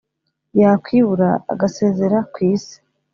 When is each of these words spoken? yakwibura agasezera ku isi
yakwibura 0.59 1.29
agasezera 1.53 2.17
ku 2.31 2.37
isi 2.53 2.77